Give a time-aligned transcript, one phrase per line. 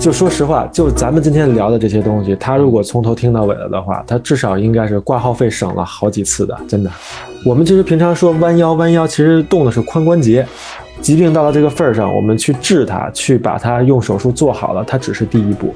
[0.00, 6.90] 就说实话，就咱们今天聊的这些东西，他如果从头听到尾了的话，他至少应该是挂号费省了好几次的，真的。
[7.44, 10.46] 我们其实平常说弯腰弯腰，其实动的是髋关节。
[11.00, 15.74] 疾病到了这个份儿上，我们去治它，去把它用手术做好了，它只是第一步。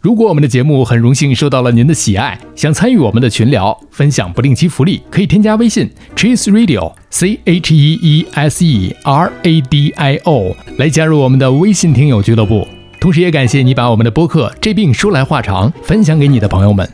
[0.00, 12.66] 如果我们的节目很荣幸受到了您的喜爱，想参与我们的群聊，分享不定期福利，可以添加微信 Cheese Radio C H E E S E R A D I O 来加入我们的微信听友俱乐部。
[13.04, 16.90] 同时，也感谢你把我们的播客《这病说来话长》分享给你的朋友们。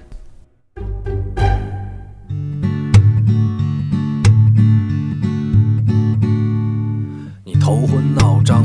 [7.45, 8.65] 你头昏脑胀，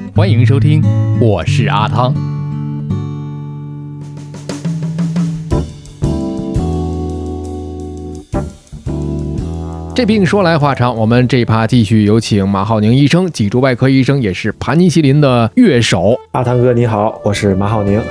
[0.13, 0.83] 欢迎收听，
[1.21, 2.13] 我是阿汤。
[9.95, 16.17] 这病说来话长，我们这一趴继续有请马浩宁医生，脊柱外科医生，也是盘尼西林的乐手。
[16.33, 18.01] 阿汤哥你好，我是马浩宁。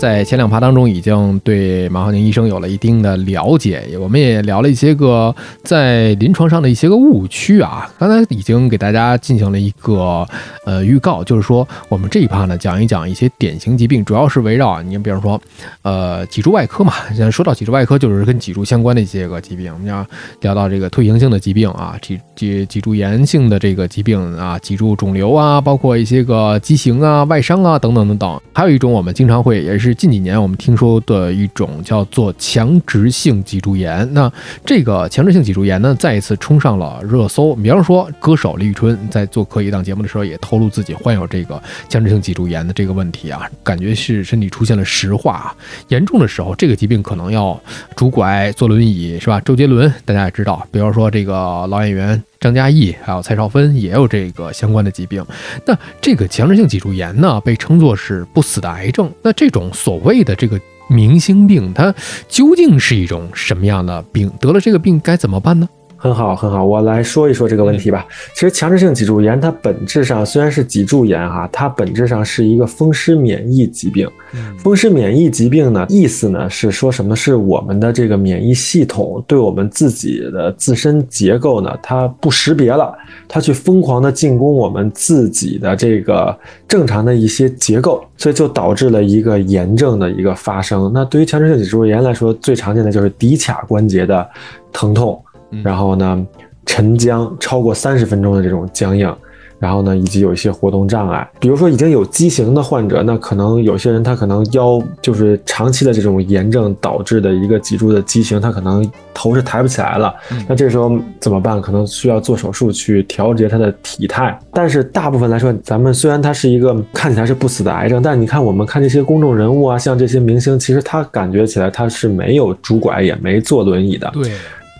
[0.00, 7.86] 在前两趴当中，已经对马浩宁医生有了一定的了解，我们也聊了一些个在临床上的一些个误区啊。
[7.98, 10.26] 刚才已经给大家进行了一个
[10.64, 15.38] 呃预告，就是说我们这一趴呢讲一讲一些典型疾病，主要是围绕你比方说
[15.82, 16.94] 呃脊柱外科嘛。
[17.08, 19.70] 现在说到脊柱外科，就是跟脊柱相关的一些个疾病。
[19.70, 20.06] 我们要
[20.40, 28.40] 聊到这个退行性的疾病啊，脊脊脊柱炎性的这个疾病啊，脊柱肿瘤啊，包括一些个畸形啊、外伤啊等等等等。
[28.54, 29.89] 还有一种我们经常会也是。
[29.94, 34.30] 近几年我们听说的一种叫做强直性脊柱炎，那
[34.64, 37.54] 这个强直性脊柱炎呢，再一次冲上了热搜。
[37.56, 45.54] 比方说，歌手李宇春在做客一档节目的时候，也透露自己患有这个强直性脊柱炎的这个问题啊，感觉是身体出现了石化，
[45.88, 47.60] 严重的时候，这个疾病可能要
[47.96, 49.40] 拄拐坐轮椅，是吧？
[49.40, 52.22] 周杰伦大家也知道，比方说这个老演员。
[52.40, 55.22] 张嘉译还有蔡少芬也有这个相关的疾病。
[55.66, 59.12] 那这个强直性脊柱炎呢，被称作是不死的癌症。
[59.22, 60.58] 那这种所谓的这个
[60.88, 61.94] 明星病，它
[62.28, 64.32] 究竟是一种什么样的病？
[64.40, 65.68] 得了这个病该怎么办呢？
[66.02, 68.06] 很好，很好，我来说一说这个问题吧。
[68.34, 74.10] 其实强直性脊柱炎它本质上虽然是脊柱炎哈，它本质上是一个风湿免疫疾病。
[74.58, 77.14] 风湿免疫疾病呢，意思呢是说什么？
[77.14, 82.96] 是我们的这个免疫系统对我们自己的自身结构呢，它不识别了，
[83.28, 86.34] 它去疯狂的进攻我们自己的这个
[86.66, 90.90] 正常的一些结构，所以就导致了一个炎症的一个发生。
[90.94, 94.26] 那对于强直性脊柱炎来说，最常见的就是骶髂关节的
[94.72, 95.22] 疼痛。
[95.64, 96.26] 然后呢，
[96.66, 99.12] 沉僵超过三十分钟的这种僵硬，
[99.58, 110.14] 然后呢，以及有一些活动障碍，比如说已经有畸形的患者，那可能有些人他可能腰就是长期的这种炎症导致的一个脊柱的畸形，他可能头是抬不起来了。
[110.48, 111.60] 那这时候怎么办？
[111.60, 114.38] 可能需要做手术去调节他的体态。
[114.52, 124.10] 但是大部分来说，咱们虽然他是一个看起来是不死的癌症，但你看我们看这些公众人物啊，像这些明星，其实他感觉起来他是没有拄拐也没坐轮椅的。
[124.14, 124.30] 对。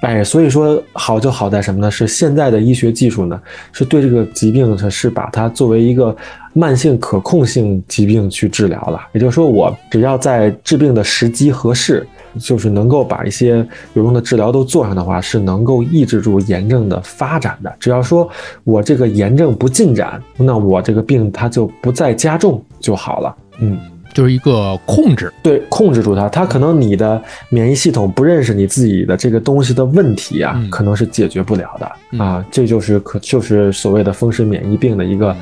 [0.00, 1.90] 哎，所以说好就好在什么呢？
[1.90, 3.38] 是现在的医学技术呢，
[3.70, 6.16] 是对这个疾病它是把它作为一个
[6.54, 8.98] 慢性可控性疾病去治疗了。
[9.12, 12.06] 也就是说，我只要在治病的时机合适，
[12.38, 13.56] 就是能够把一些
[13.92, 17.70] 有用的治疗都做上的话，是能够抑制住炎症的发展的。
[17.78, 18.26] 只要说
[18.64, 23.36] 我这个炎症不进展，那我这个病它就不再加重就好了。
[23.60, 23.78] 嗯。
[24.12, 26.28] 就是一个控制，对，控制住它。
[26.28, 32.44] 它可能你的免疫系统不认识你自己的这个东西的问题啊，可能是解决不了的啊。
[32.50, 35.34] 这就是可就是所谓的风湿免疫病的一个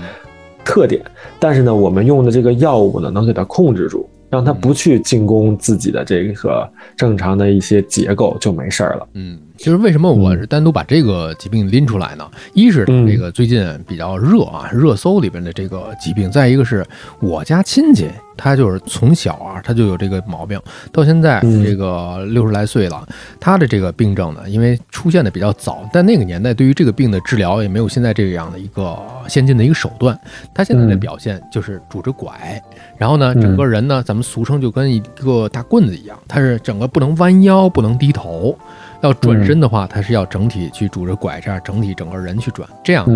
[0.64, 1.02] 特点。
[1.38, 9.08] 但是呢，我们用的这个药物呢，能给它控制住，让它不去进攻自己的这个正常的一些结构，就没事儿了。
[9.14, 9.38] 嗯。
[9.58, 12.26] 就是为什么我是单独把这个疾病拎出来呢？
[12.54, 16.86] 一是这个最近比较热啊，热搜里边的这个疾病；再一个是
[17.20, 20.60] 我家亲戚，他就是从小啊他就有这个毛病，
[20.92, 23.06] 到现在这个六十来岁了，
[23.40, 28.96] 他的这个病症呢，因为出现的比较早，但那个年代对于这个病的治疗也没有现在这样的一个
[29.28, 30.18] 先进的一个手段。
[30.54, 32.62] 他现在的表现就是拄着拐，
[32.96, 38.56] 然后呢，整个人呢，咱们俗称就跟一个大棍子一样，他是整个不能弯腰，不能低头。
[39.00, 43.06] 要转身的话，他是要整体去拄着拐，这样整体整个人去转，这样，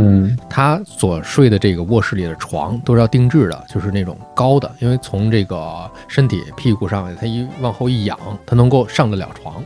[0.49, 9.63] 他所睡的这个卧室里的床都是要定制的，就是那种高的，因为从这个身体屁股上，他一往后一仰，他能够上得了床。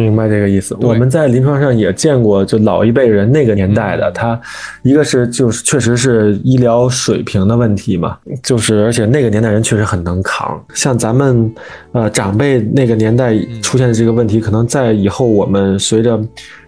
[0.00, 0.76] 明白这个意思。
[0.80, 4.40] 我们在临床上也见过，就老一辈人那个年代的他，
[4.82, 10.60] 一个是就是确实是医疗水平的问题嘛，就是而且那个年代人确实很能扛。
[10.74, 11.52] 像咱们
[11.92, 16.18] 呃长辈那个年代出现的这个问题，可能在以后我们随着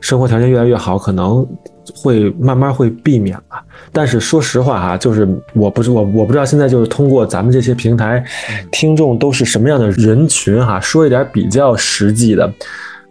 [0.01, 1.47] 生活条件越来越好，可能
[1.95, 3.65] 会慢慢会避免吧。
[3.91, 8.25] 但是说实话哈，就是我不是我我不知道现在就是通过咱们这些平台，
[8.71, 12.51] 听众都是什么样的人群哈，说一点比较实际的。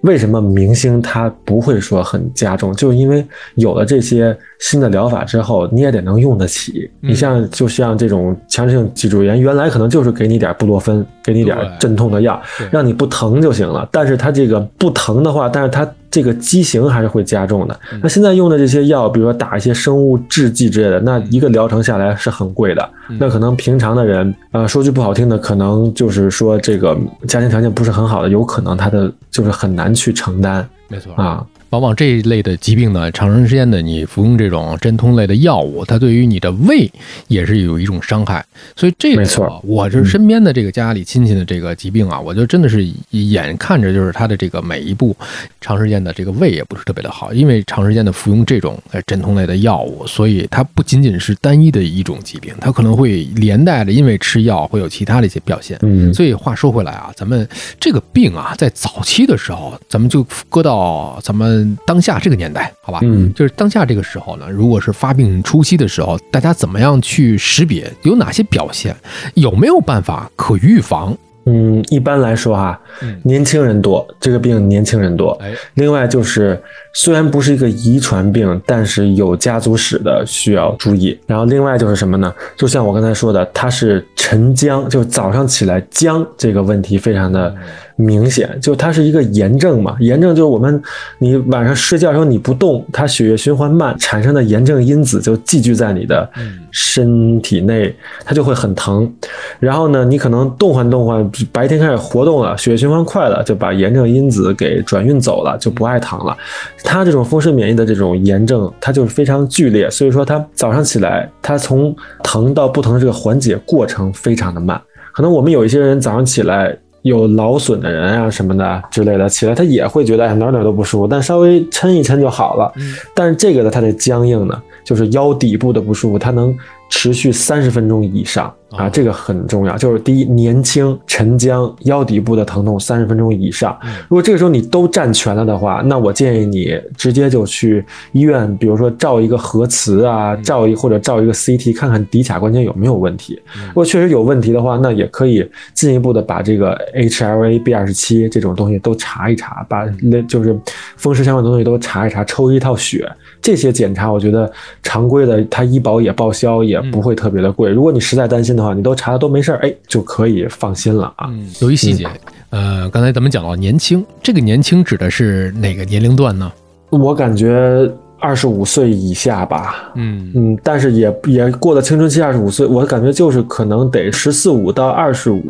[0.01, 2.73] 为什么明星他不会说很加重？
[2.73, 3.25] 就是因为
[3.55, 6.89] 有了这些新的疗法之后，你也得能用得起。
[7.01, 12.41] 你像就像这种强直性脊柱炎，原来可能就是给你点布洛芬，给你点镇痛的药，
[12.71, 13.87] 让你不疼就行了。
[13.91, 15.87] 但是它这个不疼的话，但是它。
[16.11, 17.79] 这个畸形还是会加重的。
[18.03, 22.89] 那现在用的这些药，比如说打一些生物制剂之类的，那一个疗程下来是很贵的。
[23.17, 26.97] 那可能平常的人，呃，说句不好听的，可能就是说这个
[27.29, 30.67] 家庭条件不是很好的，有可能他的就是很难去承担。
[30.89, 31.45] 没错啊。
[31.71, 36.91] 往往这一类的疾病呢，长时间的你服用这种镇痛类的药物，它对于你的胃
[37.29, 38.45] 也是有一种伤害。
[38.75, 45.15] 所以这个，我这身边的这个家里亲戚的这个疾病啊，我就真的是眼看着就是他的这个每一步，
[45.61, 48.77] 长时间的这个胃也不是特别的好，因为长时间的服用这种
[49.07, 55.77] 镇痛类的药物，所以它不仅仅是单一的一种疾病，它可能会连带着因为吃药会有其他的一些表现。
[55.83, 57.47] 嗯，所以话说回来啊，咱们
[57.79, 61.60] 这个病啊，在早期的时候，咱们就搁到咱们。
[61.85, 68.95] 当下这个年代，好吧，嗯，就是当下这个时候呢，如果是发病初期的时候，大家怎么样去识别有哪些表现，
[69.33, 71.17] 有没有办法可预防？
[71.45, 72.79] 嗯，一般来说哈，
[73.23, 75.31] 年轻人多，这个病年轻人多。
[75.41, 76.61] 哎，另外就是
[76.93, 81.19] 虽然不是一个遗传病，但是有家族史的需要注意。
[81.25, 82.31] 然后另外就是什么呢？
[82.55, 87.55] 就像我刚才说的，它是晨僵，就早上起来僵这个问题非常的。
[87.95, 90.81] 明显就它是一个炎症嘛，炎症就是我们
[91.19, 96.29] 你晚上睡觉的时候你不动，它血液循环慢产生的炎症因子就寄居在你的
[96.71, 97.93] 身体内，
[98.25, 99.11] 它就会很疼。
[99.59, 106.35] 然后呢，你可能动换动换，白天开始活动了，血液循环快了，就把炎症因子给转运走了，就不爱疼了。
[106.83, 114.81] 它这种风湿免疫的这种炎症，它就是非常剧烈，所以说它早上起来，它从疼到不疼这个缓解过程非常的慢。
[115.13, 116.77] 可能我们有一些人早上起来。
[117.03, 122.71] 有劳损的人啊什么的之类的，起来他也会觉得哎哪哪都不舒服，但稍微抻一抻就好了。
[123.15, 126.55] 但是这个呢，它的僵硬呢，就是腰底部的不舒服，它能
[126.89, 128.53] 持续三十分钟以上。
[128.71, 133.77] 啊，这个很重要，就是第一，年轻沉僵，腰底部的疼痛三十分钟以上。
[134.07, 137.83] 如果这个时候你都占全了的话，那我建议你直接就去
[138.13, 143.39] 医院，比如说照一个核磁啊，照一或者照一个 CT，看看骶髂关节有没有问题。
[143.67, 150.57] 如果确实有问题的话，那也可以进一步的把这个 HLA B 二十七这种东西都查一查，把那就是
[150.95, 153.09] 风湿相关的东西都查一查，抽一套血。
[153.41, 154.49] 这些检查我觉得
[154.81, 157.69] 常规的，它医保也报销，也不会特别的贵。
[157.69, 161.27] 如果你实在担心的话，你都查的都没事儿，哎，就可以放心了啊。
[161.29, 162.07] 嗯有一细节，
[162.49, 166.51] 呃，刚才咱们讲到年轻，这个年轻指的是哪个年龄段呢？
[166.89, 167.89] 我感觉
[168.19, 169.91] 二十五岁以下吧。
[169.95, 175.43] 嗯嗯，但是也也过了青春期，二十五岁，我感觉就是可能得十四五到二十五，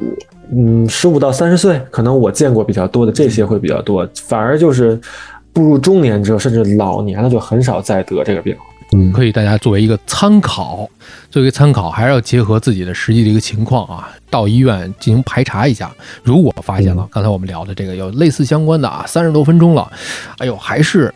[0.52, 5.00] 嗯，十五到三十岁，可能我见过比较多的这些会比较多，反而就是。
[5.54, 8.56] 步入中年之后，甚至老年了，就很少再得这个病。
[8.94, 10.90] 嗯，可以大家作为一个参考，
[11.30, 15.90] 作为一个参考，还是要结合自己的实际的一个情况啊，到医院进行排查一下。
[16.24, 19.90] 如果发现了刚才我们聊的这个有类似相关的啊，三十多分钟了，
[20.40, 21.14] 哎呦，还是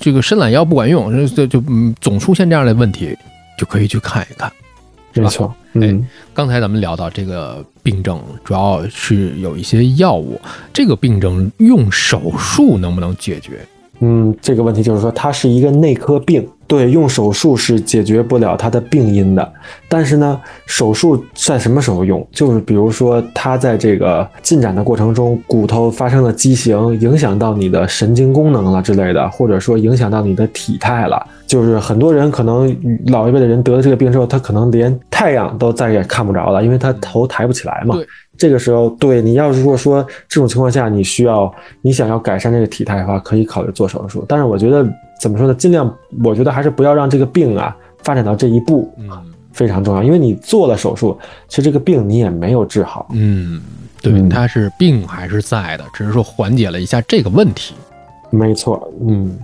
[0.00, 1.62] 这个伸懒腰不管用，就就
[2.00, 3.16] 总出现这样的问题，
[3.56, 4.52] 就可以去看一看。
[5.14, 5.96] 没错，哎，
[6.34, 10.40] 刚才咱们聊到这个病症，主要是有一些药物，
[10.72, 13.66] 这个病症用手术能不能解决？
[14.00, 19.52] 嗯，这个问题就是说，它是一个内科病，对，用手术是解决不了它的病因的。
[19.88, 22.24] 但是呢，手术在什么时候用？
[22.30, 31.26] 就是比如说它在这个进展的过程中，骨头发生了畸形，影响到你的神经功能了之类的，或者说影响到你的体态了。
[31.46, 32.76] 就是很多人可能
[33.06, 37.96] 老一辈的人得了这个病之后，他可能连太阳都再也看不着了，因为他头抬不起来嘛。
[38.38, 41.52] 这个时候，对你要如果说这种情况下，你需要
[41.82, 44.24] 你想要改善这个体态的话，可以考虑做手术。
[44.28, 44.88] 但是我觉得
[45.20, 45.54] 怎么说呢？
[45.54, 45.92] 尽量
[46.24, 49.10] 我觉得还是不要让这个病啊发展到这一步，嗯，
[49.52, 50.02] 非常重要。
[50.02, 51.18] 因为你做了手术，
[51.48, 53.08] 其实这个病你也没有治好。
[53.12, 53.60] 嗯，
[54.00, 57.74] 对，它是病还是在的，只是说缓解了一下这个问题。
[58.30, 59.36] 没错，嗯。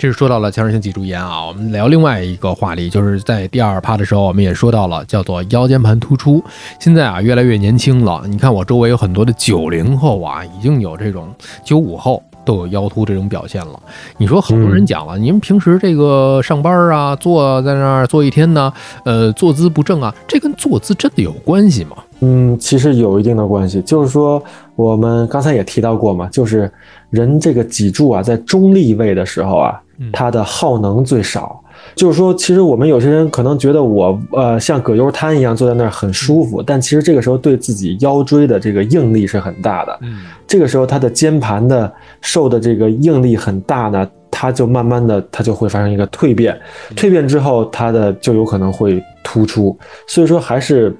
[0.00, 6.42] 这是说到了强直性脊柱炎啊，我们聊另外一个话题，就是在第二趴的时候，我们也说到了叫做腰间盘突出。
[6.78, 8.22] 现在啊，越来越年轻了。
[8.26, 11.28] 你看我周围有很多的九零后啊，已经有这种
[11.62, 13.78] 九五后都有腰突这种表现了。
[14.16, 18.72] 你说好多人讲了，您平时这个上班啊，坐在那儿坐一天呢，
[19.04, 21.98] 呃，坐姿不正啊，这跟坐姿真的有关系吗？
[22.20, 23.82] 嗯，其实有一定的关系。
[23.82, 24.42] 就是说，
[24.76, 26.72] 我们刚才也提到过嘛，就是
[27.10, 29.78] 人这个脊柱啊，在中立位的时候啊。
[30.12, 31.62] 它的耗能最少，
[31.94, 39.98] 就是说，其实我们有些人可能觉得我呃像葛优瘫一样坐在那儿很舒服，但其实这个时候对自己腰椎的这个应力是很大的。
[40.00, 41.92] 嗯，这个时候它的肩盘的
[42.22, 46.58] 受的这个应力很大呢，它就慢慢的它就会发生一个蜕变，
[46.96, 49.78] 蜕变之后它的就有可能会突出。
[50.06, 50.96] 所以说还是，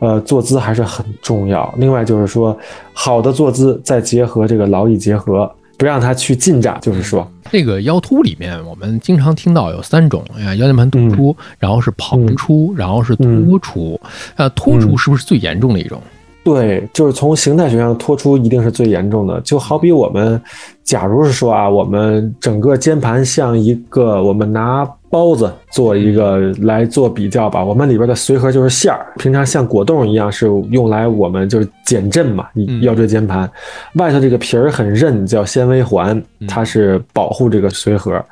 [0.00, 1.72] 呃，坐姿还是很重要。
[1.78, 2.54] 另外就是说，
[2.92, 5.50] 好的坐姿再结合这个劳逸结合。
[5.82, 14.00] 不让它去进展，就是说，这个腰突里面，我们经常听到有三种，啊，腰间盘突出，然后是膨出，然后是突出。
[14.36, 16.00] 呃，突出是不是最严重的一种？
[16.44, 19.40] 对，就是从形态学上，脱出一定是最严重的。
[19.40, 20.40] 就好比我们，
[20.84, 24.88] 假如是说啊，我们整个肩盘像一个，我们拿。
[25.12, 32.46] 包子做一个来做比较吧，我们里边的髓核就是馅儿，平常像果冻一样是用来我们就是减震嘛，
[32.80, 33.50] 腰椎间盘。
[33.96, 38.24] 外头这个皮儿很韧，叫纤维环，它是保护这个髓核。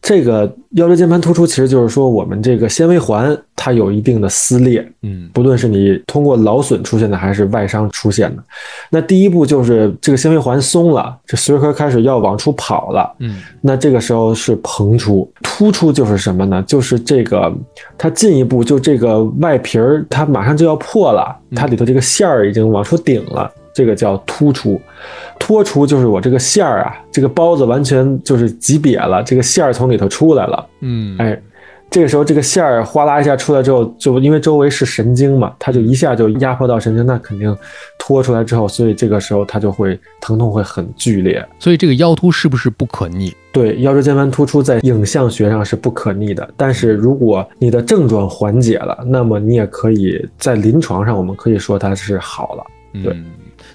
[0.00, 8.42] 这个腰椎间盘突出其实就是说我们这个纤维环它有一定的撕裂，嗯，不论是你通过劳损出现的还是外伤出现的，
[8.90, 16.17] 那第一步就是这个纤维环松了，这髓核开始要往出跑了，嗯，那这个时候是膨出，突出就是。
[16.18, 16.62] 什么呢？
[16.66, 17.50] 就是这个，
[17.96, 24.80] 它进一步就这个外皮儿，它马上就要破了，它里头这个馅儿已经往出顶了，这个叫突出。
[25.38, 30.66] 脱出就是我这个馅儿啊，这个包子完全就是挤瘪了，这个馅儿从里头出来了。
[30.80, 31.40] 嗯，哎。
[31.90, 37.56] 这个时候，这个线儿哗啦一下出来之后，就因为周围是神经嘛，它就一下就压迫到神经，那肯定
[37.98, 41.42] 拖出来之后，所以这个时候它就会疼痛会很剧烈。
[41.58, 43.34] 所以这个腰突是不是不可逆？
[43.52, 52.64] 对，腰椎间盘突出在影像学上是不可逆的，但是如果你的症状缓解了，那么你也可以在临床上，我们可以说它是好了。
[53.02, 53.16] 对。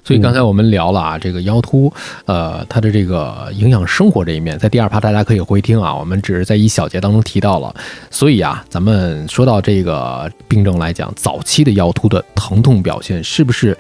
[0.04, 1.92] 所以刚才我们聊了啊，这个腰突，
[2.26, 5.96] 呃，它的这个影响生活这一面，在第二趴大家可以回听啊。
[5.96, 7.74] 我们只是在一小节当中提到了。
[8.12, 13.78] 所以啊，咱们说到这个病症来讲，早期的腰突的疼痛表现是不是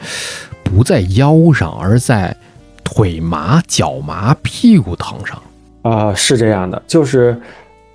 [0.63, 2.35] 不在腰上，而在
[2.83, 5.41] 腿麻、脚麻、屁股疼上？
[5.81, 7.37] 啊，是这样的，就是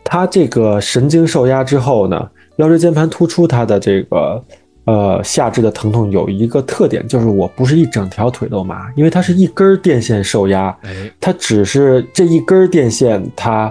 [0.05, 4.45] 它这个神经受压之后呢，腰椎间盘突出它的这个。
[4.89, 10.75] 呃，下肢的疼痛有一个特点，就是我不是一整条腿都麻，因为它是一根电线受压，
[11.21, 13.71] 它只是这一根电线它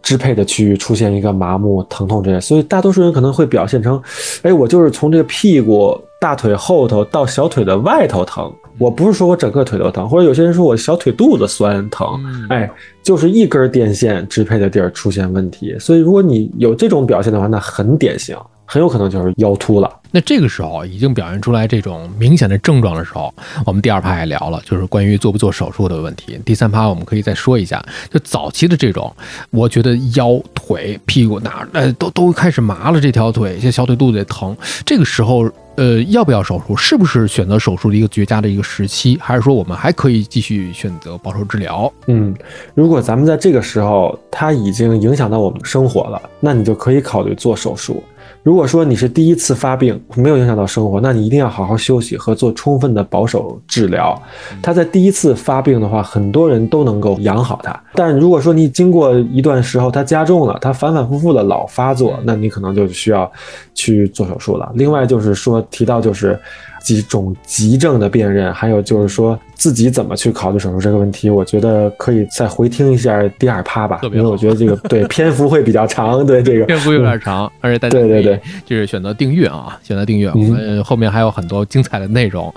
[0.00, 4.02] 支配的区域出现一个麻木、疼痛这些，所以大多数人可能会表现成，
[4.40, 12.06] 哎，我就是从这个屁股、大腿后头到小腿的外头疼，我不是说我整个腿都疼，或者有些人说我小腿肚子酸疼，
[12.48, 12.70] 哎，
[13.02, 18.34] 就是一根电线支配的地儿出现问题，所以如果你有这种表现的话，那很典型。
[18.64, 19.90] 很有可能就是腰突了。
[20.10, 23.34] 那这个时候已经表现出来这种明显的症状的时候，
[23.66, 26.38] 我们第二趴也聊了，就是关于做不做手术的问题。
[26.44, 29.12] 第三趴我们可以再说一下，就早期的这种，
[29.50, 34.56] 我觉得腰、腿、屁股哪呃都都开始麻了，这条腿，这小腿肚子也疼。
[34.86, 36.76] 这个时候，呃，要不要手术？
[36.76, 39.18] 是不是选择手术的一个绝佳的一个时期？
[39.20, 41.92] 还是说我们还可以继续选择保守治疗？
[42.06, 42.32] 嗯，
[42.74, 48.00] 如果咱们在这个时候它已经影响到我们的生活了，那你就可以考虑做手术。
[48.44, 54.14] 如果说你是第一次发病，没有影响到生活，那你一定要好好休息和做充分的保守治疗。
[54.62, 57.74] 他在第一次发病的话，很多人都能够养好它。
[57.94, 63.30] 但如果说你经过一段时候，它加重了，它反反复复的老发作，那你可能就需要
[63.72, 64.70] 去做手术了。
[64.74, 66.38] 另外就是说提到就是
[66.84, 82.52] 几种急症的辨认，还有就是说自己怎么去考虑手术这个问题，我觉得可以再回听一下第二趴吧，因为我觉得这个对 篇幅会比较长，对这个篇幅有点长，而且大家对对对，就是选择订阅啊，选择订阅，我们后面还有很多精彩的内容。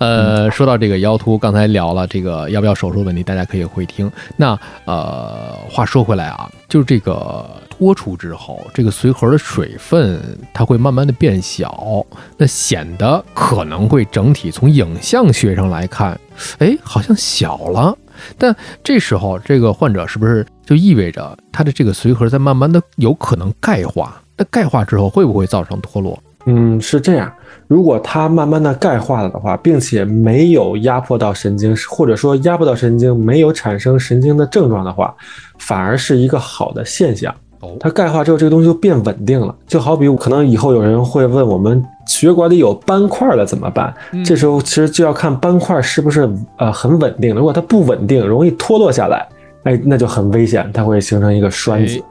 [0.00, 4.10] 呃，说到这个腰突，刚才聊了这个要不要手术问题，大家可以回听。
[4.36, 7.46] 那呃，话说回来啊，就是这个。
[7.78, 10.20] 脱出之后，这个髓核的水分
[10.52, 12.04] 它会慢慢的变小，
[12.36, 16.18] 那显得可能会整体从影像学上来看，
[16.58, 17.96] 哎，好像小了。
[18.36, 24.20] 但这时候这个患者是不是就意味着他的这个髓核在慢慢的有可能钙化？
[24.36, 26.20] 那钙化之后会不会造成脱落？
[26.46, 27.32] 嗯，是这样。
[27.68, 35.14] 如果它慢慢的钙化了的话，并且没有压迫到神经，或者说压迫到神经没有产生神经的症状的话，
[35.58, 37.32] 反而是一个好的现象。
[37.80, 39.54] 它钙化之后，这个东西就变稳定了。
[39.66, 43.92] 就好比可能以后有人会问我们，血管里有斑块了怎么办？
[44.24, 47.34] 这时候其实就要看斑块是不是呃很稳定。
[47.34, 49.26] 如果它不稳定，容易脱落下来，
[49.64, 52.02] 哎，那就很危险，它会形成一个栓子。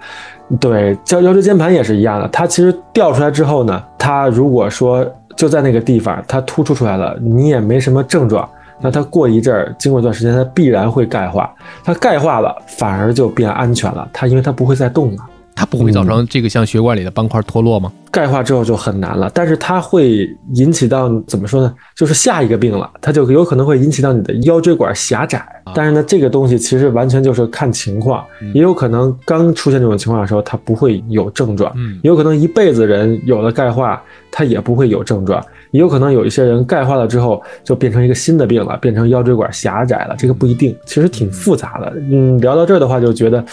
[0.59, 2.27] 对，腰腰椎间盘也是一样的。
[2.29, 8.47] 它其实掉出来之后呢，它如果说就在那个地方它突出出来了，你也没什么症状，
[8.81, 11.53] 那它过一阵儿，经过一段时间，它必然会钙化。
[11.83, 14.07] 它钙化了，反而就变安全了。
[14.13, 15.17] 它因为它不会再动了。
[15.57, 17.91] 它不会造成这个像血管里的斑块脱落吗？
[18.11, 21.73] 钙化之后就很难了，但是它会引起到怎么说呢？
[21.95, 25.43] 就是下一个病了，它就有可能会引起到你的腰椎管狭窄。
[25.73, 28.23] 但是呢，这个东西其实完全就是看情况，
[28.53, 31.73] 也有可能刚出现这种情况的时候，它不会有症状，
[32.03, 35.43] 也有可能一辈子人有了钙化，它也不会有症状。
[35.71, 41.93] 也有可能有一些人钙化了之后就变成一个新的病了，变成腰椎管狭窄了，这个不一定，其实挺复杂的。
[42.09, 43.43] 嗯，聊到这儿的话，就觉得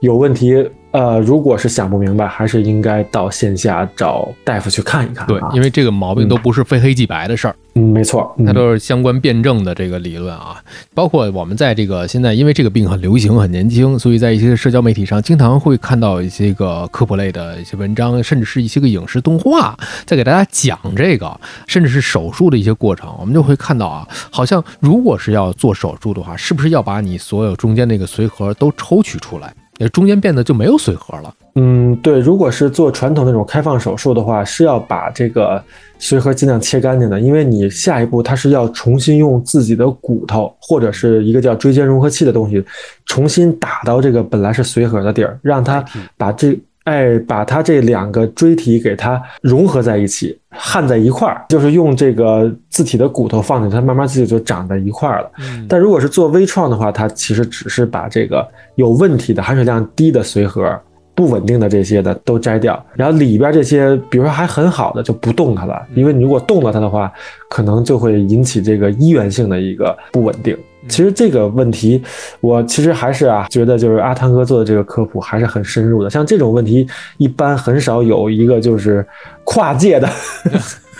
[0.00, 0.54] 有问题。
[0.94, 5.26] 呃，如果是想不明白，还是应该到线下找大夫去看一看。
[5.26, 7.56] 对，因为这个毛病都不是非黑即白的事儿。
[7.74, 10.62] 嗯，没错，它都是相关辩证的这个理论啊。
[10.94, 23.12] 包括我们在这个现在，因为这个病很流行、很年轻，所以在一些社交媒体上经常会看到一些个科普类的一些文章，甚至是一些个影视动画，在给大家讲这个，甚至是手术的一些过程。
[23.18, 29.52] 我们就会看到啊，好像如果是要做手术的话，是不是要把你所有中间那个髓核都抽取出来？
[29.78, 31.34] 也中间变得就没有髓核了。
[31.56, 35.62] 嗯，对，如果是做传统那种开放手术的话，是要把这个
[36.00, 42.64] 髓核尽量切干净的，因为你下一步它是要重新用自己的骨头或者是一个叫椎间融合器的东西，
[43.06, 45.84] 重新打到这个本来是髓核的地儿，让它
[46.16, 46.58] 把这。
[46.84, 55.30] 哎，把它这两个椎体给它融合在一起，焊在一块儿，就是用这个字体的骨头放进去，它慢慢自己就长在一块儿了。
[55.68, 60.78] 但如果是做微创的话，它其实只是把这个有问题的、含水量低的髓核、
[61.14, 67.10] 不稳定的这些的都摘掉，然后里边这些，比如说还很好的就不动它了，因为你如果动了它的话，
[67.48, 70.54] 可能就会引起这个医源性的一个不稳定。
[70.88, 72.02] 其实这个问题，
[72.40, 76.10] 我其实还是啊，觉得就是阿汤哥做的这个科普还是很深入的。
[76.10, 76.86] 像这种问题，
[77.18, 79.06] 一般很少有一个就是
[79.44, 80.08] 跨界的。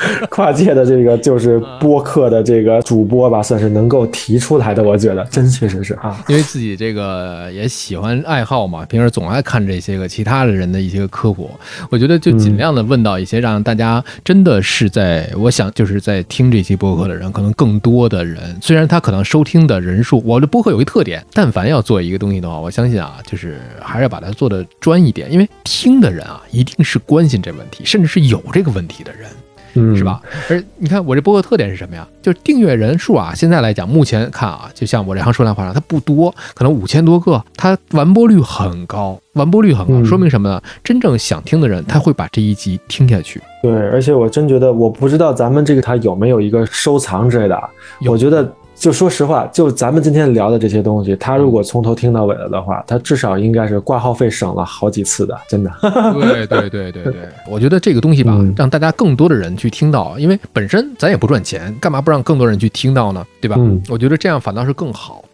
[0.30, 4.82] 跨界的这个就是播客的这个主播吧，算是能够提出来的。
[4.82, 11.50] 我觉得真确实是啊，因为自己这个也喜欢爱好嘛，平时总爱看这些个其他的人的一些科普。
[11.90, 29.28] 我觉得就尽量的问到一些让大家真的是在，我想就是在听这期播客的人，可能更多的人，虽然他可能收听的人数，我的播客有一特点，但凡要做一个东西的话，我相信啊，就是还是要把它做的专一点，因为听的人啊，一定是关心这问题，甚至是有这个问题的人。
[29.74, 30.20] 嗯，是吧？
[30.48, 32.06] 而你看我这播客特点是什么呀？
[32.22, 40.62] 就是订阅人数啊，现在来讲，目前看啊，就像我这行说来话上，它不多，可能五千多个，它完播率很高，完播率很高，说明什么呢？
[40.82, 43.40] 真正想听的人，他会把这一集听下去。
[43.62, 47.60] 对，而且我真觉得，我不知道咱们这个它有没有一个收藏之类的，
[48.08, 48.50] 我觉得。
[48.74, 55.70] 就说实话，就咱们今天聊的这些东西，他如果从头听到尾了的话，他至少应该是挂号费省了好几次的，真的。
[56.20, 57.14] 对对对对对，
[57.48, 63.24] 我觉得这个东西吧，让大家更多的人去听到，因为本身咱也不赚钱，干嘛不让更多人去听到呢？
[63.40, 63.56] 对吧？
[63.88, 65.24] 我觉得这样反倒是更好。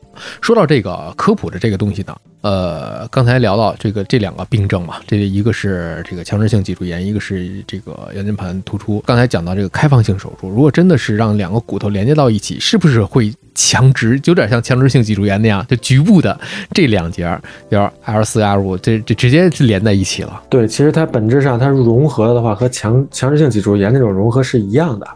[0.41, 9.03] 说到这个科普的这个东西呢，呃，刚才聊到这个这两个病症嘛，这一个是这个强直性脊柱炎，一个是这个腰间盘突出。
[9.07, 13.33] 刚才讲到这个开放性手术，如果真的是让两个骨头连接到一起，是不是会？
[13.53, 16.39] 强直，有点像强直性脊柱炎那样，就局部的
[16.73, 17.29] 这两节，
[17.69, 20.41] 比如 L 四 L 五，这这直接是连在一起了。
[20.49, 25.07] 对，其实它本质上它融合的话，和强强直性脊柱炎那种融合是一样的，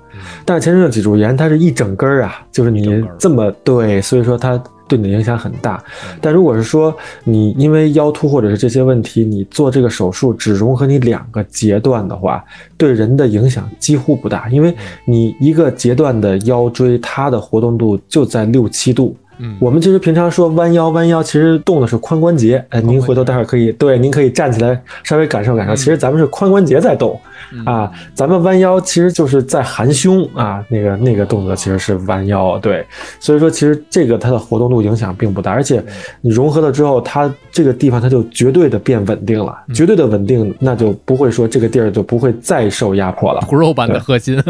[0.45, 4.63] 但是强直性脊柱炎它是一整根儿啊，就是你这么对，所以说它。
[4.87, 5.83] 对你的影响很大，
[6.21, 6.95] 但如果是说
[7.25, 12.45] 你因为腰突或者是这些问题，你做这个手术只融合你两个阶段的话，
[12.77, 19.17] 对人的影响几乎不大，因为你一个阶段的腰椎它的活动度就在六七度。
[19.39, 22.65] 嗯，我们其实平常说弯腰，弯腰其实动的是髋关节。
[22.71, 25.75] 哎，您回头待会儿可以，对，您可以站起来稍微感受感受。
[25.75, 27.21] 其实咱们是髋关节在动，
[27.65, 32.59] 啊，咱们弯腰其实就是在含胸啊，那个那个动作其实是弯腰。
[32.59, 32.85] 对，
[33.21, 35.83] 所以说其实这个它的活动度影响并不大，而且
[36.21, 43.41] 你融合了之后，它这个地方它就绝对的变稳定了，绝对的稳定，那就不会说这个地儿就不会再受压迫了。
[43.49, 44.43] 骨肉版的核心。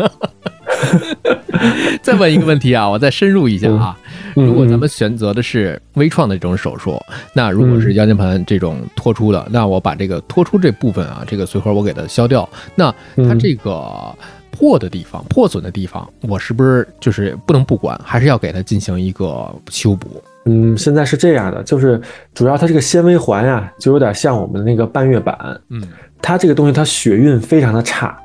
[2.02, 3.96] 再问一个问题啊，我再深入一下啊。
[4.34, 7.00] 如果咱们选择的是微创的这种手术，
[7.32, 14.14] 那如果是腰间盘这种脱出的，那我把这个脱出这部分啊，这个髓核我给它消掉，那它这个
[14.50, 20.22] 破的地方、破损的地方，我是不是就是不能不管，还是要给它进行一个修补？
[20.46, 22.00] 嗯，现在是这样的，就是
[22.34, 25.36] 主要它这个纤维环呀，就有点像我们的那个半月板，
[25.70, 25.82] 嗯，
[26.20, 28.18] 它这个东西它血运非常的差。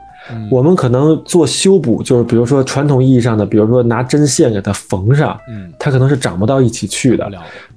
[0.50, 7.30] 我们可能做修补，就是比如说传统意义上的，比如说拿针线给它缝上，嗯，它可能是长不到一起去的。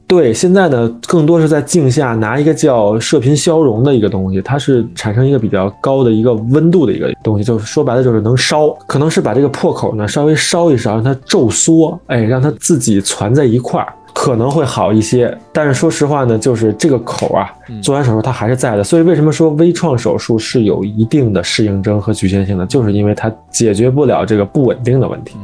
[0.07, 13.95] 对，现在呢，更多是在镜下拿一个叫射频消融的一个东西，它是产生一个比较高的一个温度的一个东西，就是说白了就是能烧，可能是把这个破口呢稍微烧一烧，让它皱缩，哎，让它自己攒在一块儿。
[14.13, 18.85] 可能会好一些，但是说实话呢，就是这个口啊，做完手术它还是在的。
[18.85, 25.37] 所以为什么说微创手术是有一定的适应症和局限性的，就是因为它解决不了这个不稳定的问题。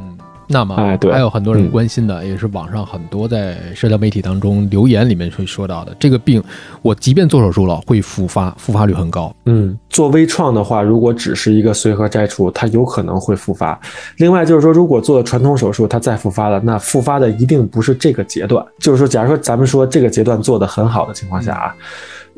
[0.48, 6.42] 那么，哎，对，还有很多人关心的，也是网上很多在社交媒体当中留言里面会说到的，这个病，
[6.80, 9.34] 我即便做手术了，会复发，复发率很高。
[9.44, 13.78] 嗯，做微创的话，如果只是一个髓核摘除，它有可能会复发。
[14.16, 18.64] 另外就是说，如果做了传统手术，它再复发了，那复发的一定不是这个阶段。
[18.80, 21.74] 就是说，假如说咱们说这个阶段做的很好的情况下啊。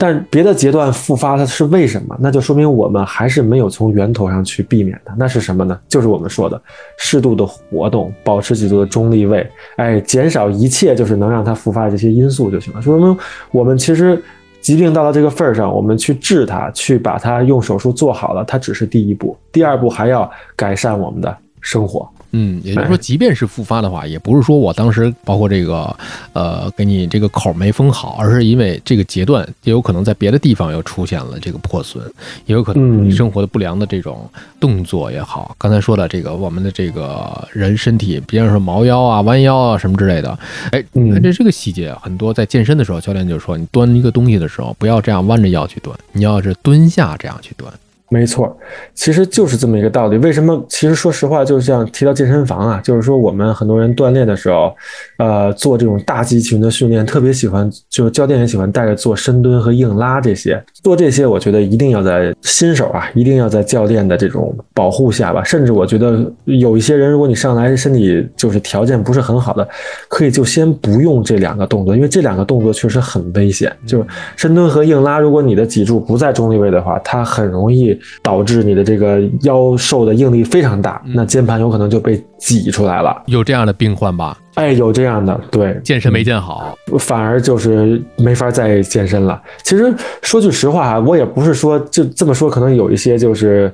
[0.00, 2.16] 但别的阶段复发它是为什么？
[2.18, 5.14] 那就说明我们还是没有从源头上去避免它。
[5.18, 5.78] 那是什么呢？
[5.88, 6.58] 就是我们说的
[6.96, 12.80] 适度的活动，保持脊柱的中立位，哎，减少一切就是能让它复发的这些因素就行了。
[12.80, 13.14] 说明
[13.50, 14.20] 我们其实
[14.62, 22.08] 疾病到了这个份儿上，我们去治它，去把它用手术做好了，它只是第一步，第二步还要改善我们的生活。
[22.32, 25.96] 嗯，也就是说，即便是复发的话，也不是说我当时包括这个，
[26.32, 32.04] 呃，给你这个口没封好，而是因为这个阶段也有可能在别的地方又出现了这个破损，
[32.46, 35.54] 也有可能你生活的不良的这种动作也好。
[35.58, 40.38] 刚才说的这个，我们的这个人身体，比方说猫腰啊、弯腰啊什么之类的，
[40.72, 47.72] 哎，你看这这个细节，很多在健身的时候，教练就说，你端一个东西的时候，不要这样弯着腰去端，你要是蹲下这样去端。
[48.12, 48.58] 没错，
[48.92, 50.18] 其实就是这么一个道理。
[50.18, 50.60] 为什么？
[50.68, 54.74] 其实说实话，就像提到健身房啊，就是说我们很多人锻炼的时候，
[55.18, 60.60] 呃，做这种大肌群的训练，特别喜欢，就是教练也喜欢带着做深蹲和硬拉这些。
[60.82, 65.44] 做这些，我觉得一定要在新手啊，一定要在教练的这种保护下吧。
[65.44, 69.68] 甚至我觉得有一些人，如果你上来身体就是条件不是很好的，
[70.08, 73.72] 可以就先不用这两个动作，因为这两个动作确实很危险。
[73.86, 77.99] 就是深蹲和硬拉，如果你的脊柱不在中立位的话，它很容易。
[78.22, 83.22] 导致你的这个腰受的应力非常大，那肩盘有可能就被挤出来了。
[83.26, 84.36] 有这样的病患吧？
[84.54, 89.40] 哎，有这样的，对，健身没健好，反而就是没法再健身了。
[89.62, 93.72] 其实说句实话我也不是说就这么说，可能有一些就是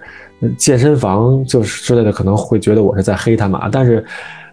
[0.59, 3.69] 健身房就是之类的，可能会觉得我是在黑他们啊。
[3.73, 4.05] 但是，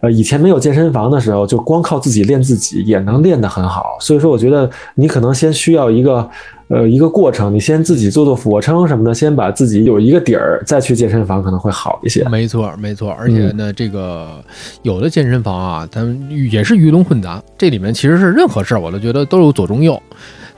[0.02, 3.98] 呃，以前没有健身房的时候，就光靠自己练自己也能练得很好。
[4.00, 6.28] 所以说，我觉得你可能先需要一个。
[6.74, 12.28] 呃，一个过程，你先自己做做俯卧撑什么的，先把自己有一个底儿，再去健身房可能会好一些。
[12.30, 13.12] 没错，没错。
[13.12, 14.44] 而且呢，这个
[14.82, 16.20] 有的健身房啊，他们
[16.52, 20.02] 也是鱼龙混杂，这里面其实是任何事儿，我都觉得都有左中右。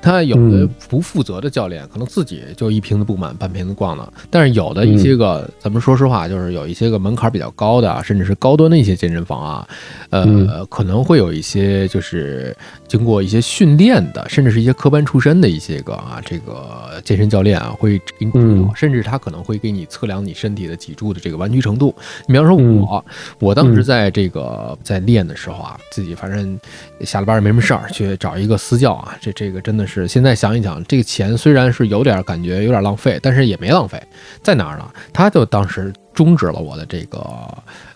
[0.06, 4.14] 他有的不负责的教练，可能自己就一瓶子不满，半瓶子逛了。
[4.30, 9.68] 但是有的一些个，咱们说实话，就是有一些个门槛比较高的，甚至是高端的一些健身房啊，
[10.12, 12.56] 呃，可能会有一些就是
[12.88, 21.96] 经过一些训练的，甚至是一些科班出身的一些个啊，这个健身教练啊，会给你指导，甚至他可能会给你测量你身体的脊柱的这个弯曲程度。
[22.28, 23.04] 你比方说我，
[23.40, 26.60] 我当时在这个在练的时候啊，自己反正
[27.02, 29.95] 下了班也没什么事儿，去找一个私教啊，这这个真的是。
[30.02, 34.02] 是现在想一想，这个钱虽然是有点感觉有点浪费，但是也没浪费，
[34.44, 34.86] 在哪儿呢？
[35.14, 37.26] 他就当时终止了我的这个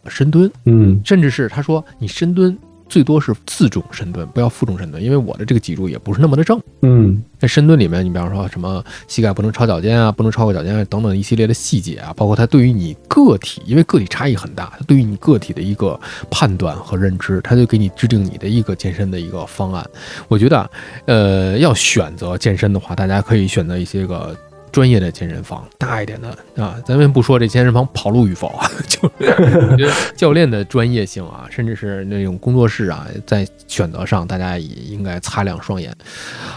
[0.08, 2.58] 深蹲，嗯，甚至是他说你深蹲
[2.90, 6.60] 最多是自重深蹲，不要负重深蹲，因为我的这个脊柱也不是那么的正。
[6.82, 16.00] 嗯，在深蹲里面，你比方说什么膝盖不能超脚尖啊，不能超过脚尖等等一系列的细节啊，包括它对于你个体，因为个体差异很大，它对于你个体的一个
[16.32, 19.88] 判断和认知，它就给你制定你的一个健身的一个方案。
[20.28, 20.70] 我觉得，
[21.06, 24.36] 呃，要选择健身的话，大家可以选择一些个。
[24.72, 35.94] 专业的健身房，大一点的啊，咱们不说这健身房跑路与否啊， 就我觉得教练的专业性啊， 甚至是那种工作室啊，在选择上，大家也应该擦亮双眼。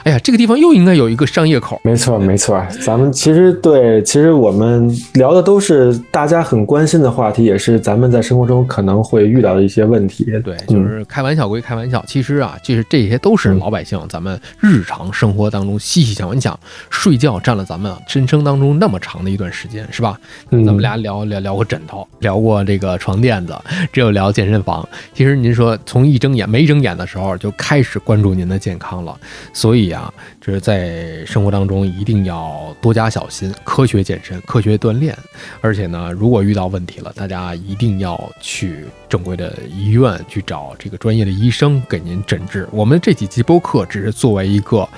[0.04, 1.80] 哎呀，这个地方又应该有一个商业口。
[1.84, 2.64] 没错，没错。
[2.84, 10.24] 咱们其实对，其实我们聊的都是大家很关心的话题，也是咱们在生活中可能会遇到的一些问题。
[10.44, 16.36] 对，就是开玩笑归开玩笑，其实啊，其实这些都是老百姓咱们日常生活当中息息相关。
[16.36, 16.58] 你想，
[16.90, 17.92] 睡觉占了咱们。
[18.08, 20.18] 人生当中那么长的一段时间，是吧？
[20.50, 23.56] 咱们俩聊聊聊过枕头，聊过这个床垫子，
[23.92, 24.86] 只有聊健身房。
[25.14, 29.18] 其实您说从一睁眼没睁眼的时候就开始关注您的健康了，
[29.52, 35.16] 所以啊，就是在生活当中一定要多加小心，科学健身，科学锻炼。
[35.60, 42.66] 而且呢，如果遇到问题了，大家一定要去正规的医院去找这个专业的医生给您诊治。
[42.72, 44.88] 我们这几期播客只是作为一个。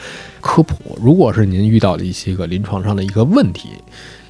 [0.46, 3.70] 科普，如果是您遇到了一些个临床上的一个问题，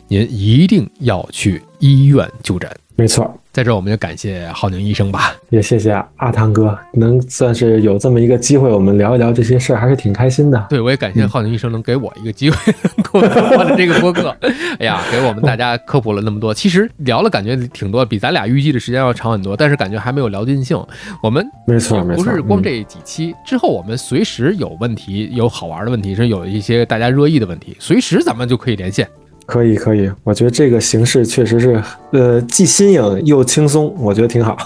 [0.06, 2.70] 您一定要去医院就诊。
[2.94, 3.36] 没错。
[3.54, 10.66] 在这，我们就感谢浩宁医生吧，也谢谢阿汤哥，能算是有这么一个机会，我们聊一聊这些事儿，还是挺开心的。
[10.68, 12.56] 对，我也感谢浩宁医生能给我一个机会，
[13.14, 14.36] 我的这个播客，
[14.80, 16.52] 哎呀，给我们大家科普了那么多。
[16.52, 20.76] 其实聊了感觉挺多，比咱俩预计的时间要长很多，但是感觉还没有聊尽兴。
[21.22, 29.08] 我们没错，没错，不是光这几期之后，我们随时有问题、有好玩的问题，是有一些大家热议的问题，随时咱们就可以连线。
[29.46, 34.57] 可以可以，我觉得这个形式确实是，呃，既新颖又轻松，我觉得挺好。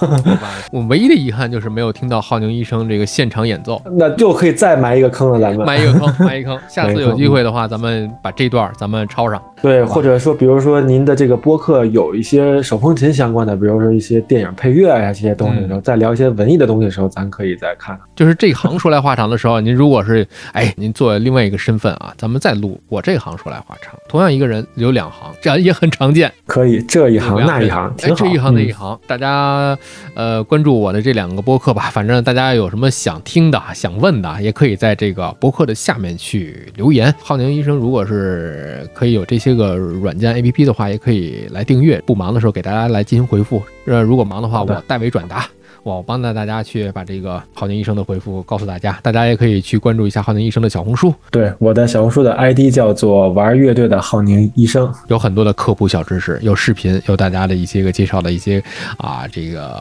[0.70, 6.58] 我唯一的遗憾就是没有听到浩宁医生这个现场演奏， 那就可以再埋一个坑了，咱们埋一个坑， 埋一坑。
[6.68, 9.42] 下次有机会的话，咱们把这段咱们抄上。
[9.60, 17.98] 对，或者说，比如说您的这个播客有一些手风琴相关的，比如说一些电影配乐呀这些东西的时候，再聊一些文艺的东西的时候，咱可以再看。
[18.14, 24.64] 就是这行说来话长的时候，您如果是哎，您做另外一个身份啊，咱们再录我这行说来话长，同样一个人。
[24.74, 26.32] 有两行，这样也很常见。
[26.46, 28.14] 可以这一行那一行，挺好。
[28.16, 29.76] 这一行那一行，大家
[30.14, 31.90] 呃关注我的这两个播客吧。
[31.90, 37.12] 反正大家有什么想听的、想问的，也可以在这个播客的下面去留言。
[37.20, 42.00] 浩宁医生，如果是可以有这些个软件 APP 的话，也可以来订阅。
[42.06, 43.62] 不忙的时候给大家来进行回复。
[43.86, 45.48] 呃，如果忙的话，我代为转达。
[45.82, 51.14] 我帮着大家去把这个浩宁医生的回复告诉大家，大家也可以去关注一下浩宁医生的小红书。
[51.30, 58.62] 对，我的小红书的 ID 叫做玩乐队的浩宁医生，有很多的科普小知识，有视频，有大家的一些个介绍的一些
[58.98, 59.80] 啊，这个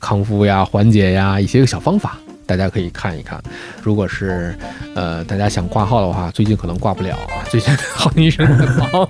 [0.00, 3.42] 康复呀、缓解呀一些个小方法，大家可以看一看。
[3.82, 4.56] 如果是
[4.94, 9.08] 呃大家想挂号的话，最近可能挂不了啊，最近浩宁医生很忙。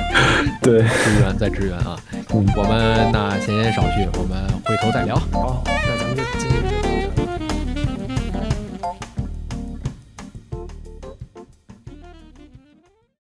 [0.62, 1.96] 对，支援在支援啊。
[2.30, 5.16] 我们那闲言少叙，我们回头再聊。
[5.32, 6.85] 好，那咱们就进行。